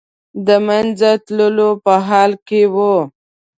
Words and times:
د 0.47 0.49
منځه 0.67 1.11
تللو 1.25 1.69
په 1.83 1.93
حال 2.07 2.31
کې 2.47 2.61
و. 2.73 2.75